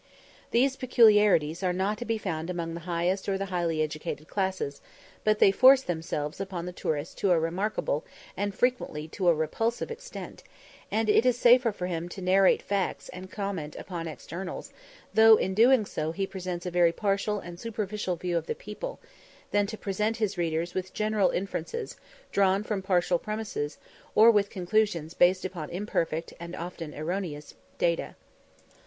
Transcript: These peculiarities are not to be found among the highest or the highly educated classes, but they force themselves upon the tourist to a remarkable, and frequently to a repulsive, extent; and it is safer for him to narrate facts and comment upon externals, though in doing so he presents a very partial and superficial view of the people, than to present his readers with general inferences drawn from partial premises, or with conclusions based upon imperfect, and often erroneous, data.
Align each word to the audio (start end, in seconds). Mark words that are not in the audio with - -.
These 0.49 0.77
peculiarities 0.77 1.61
are 1.61 1.71
not 1.73 1.99
to 1.99 2.05
be 2.05 2.17
found 2.17 2.49
among 2.49 2.73
the 2.73 2.79
highest 2.89 3.29
or 3.29 3.37
the 3.37 3.45
highly 3.53 3.83
educated 3.83 4.27
classes, 4.27 4.81
but 5.23 5.37
they 5.37 5.51
force 5.51 5.83
themselves 5.83 6.41
upon 6.41 6.65
the 6.65 6.71
tourist 6.73 7.19
to 7.19 7.29
a 7.29 7.39
remarkable, 7.39 8.03
and 8.35 8.55
frequently 8.55 9.07
to 9.09 9.27
a 9.29 9.33
repulsive, 9.35 9.91
extent; 9.91 10.41
and 10.89 11.07
it 11.07 11.23
is 11.23 11.37
safer 11.37 11.71
for 11.71 11.85
him 11.85 12.09
to 12.09 12.19
narrate 12.19 12.63
facts 12.63 13.09
and 13.09 13.29
comment 13.29 13.75
upon 13.75 14.07
externals, 14.07 14.73
though 15.13 15.35
in 15.35 15.53
doing 15.53 15.85
so 15.85 16.11
he 16.11 16.25
presents 16.25 16.65
a 16.65 16.71
very 16.71 16.91
partial 16.91 17.37
and 17.39 17.59
superficial 17.59 18.15
view 18.15 18.37
of 18.39 18.47
the 18.47 18.55
people, 18.55 18.99
than 19.51 19.67
to 19.67 19.77
present 19.77 20.17
his 20.17 20.35
readers 20.35 20.73
with 20.73 20.95
general 20.95 21.29
inferences 21.29 21.95
drawn 22.31 22.63
from 22.63 22.81
partial 22.81 23.19
premises, 23.19 23.77
or 24.15 24.31
with 24.31 24.49
conclusions 24.49 25.13
based 25.13 25.45
upon 25.45 25.69
imperfect, 25.69 26.33
and 26.39 26.55
often 26.55 26.91
erroneous, 26.95 27.53
data. 27.77 28.15